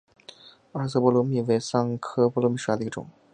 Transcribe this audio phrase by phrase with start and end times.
[0.71, 3.07] 二色波罗蜜为桑科波罗蜜属下的一个种。